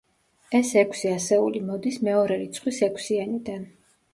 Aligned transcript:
ეს 0.59 0.69
ექვსი 0.81 1.11
ასეული 1.17 1.61
მოდის 1.67 1.99
მეორე 2.09 2.39
რიცხვის 2.45 2.81
ექვსიანიდან. 2.89 3.73